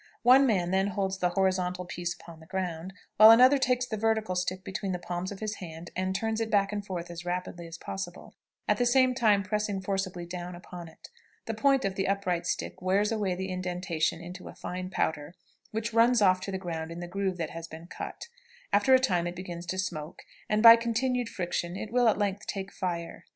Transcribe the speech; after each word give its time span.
One 0.23 0.47
man 0.47 0.71
then 0.71 0.87
holds 0.87 1.19
the 1.19 1.29
horizontal 1.29 1.85
piece 1.85 2.15
upon 2.15 2.39
the 2.39 2.47
ground, 2.47 2.91
while 3.17 3.29
another 3.29 3.59
takes 3.59 3.85
the 3.85 3.97
vertical 3.97 4.33
stick 4.33 4.63
between 4.63 4.93
the 4.93 4.97
palms 4.97 5.31
of 5.31 5.41
his 5.41 5.57
hands, 5.57 5.91
and 5.95 6.15
turns 6.15 6.41
it 6.41 6.49
back 6.49 6.71
and 6.71 6.83
forth 6.83 7.11
as 7.11 7.23
rapidly 7.23 7.67
as 7.67 7.77
possible, 7.77 8.33
at 8.67 8.77
the 8.77 8.85
same 8.87 9.13
time 9.13 9.43
pressing 9.43 9.79
forcibly 9.79 10.25
down 10.25 10.55
upon 10.55 10.87
it. 10.87 11.09
The 11.45 11.53
point 11.53 11.85
of 11.85 11.93
the 11.93 12.07
upright 12.07 12.47
stick 12.47 12.81
wears 12.81 13.11
away 13.11 13.35
the 13.35 13.49
indentation 13.51 14.19
into 14.21 14.47
a 14.47 14.55
fine 14.55 14.89
powder, 14.89 15.35
which 15.69 15.93
runs 15.93 16.19
off 16.19 16.41
to 16.41 16.51
the 16.51 16.57
ground 16.57 16.91
in 16.91 16.99
the 16.99 17.07
groove 17.07 17.37
that 17.37 17.51
has 17.51 17.67
been 17.67 17.85
cut; 17.85 18.27
after 18.73 18.95
a 18.95 18.99
time 18.99 19.27
it 19.27 19.35
begins 19.35 19.67
to 19.67 19.77
smoke, 19.77 20.23
and 20.49 20.63
by 20.63 20.77
continued 20.77 21.29
friction 21.29 21.75
it 21.77 21.91
will 21.93 22.07
at 22.09 22.17
length 22.17 22.47
take 22.47 22.73
fire. 22.73 23.25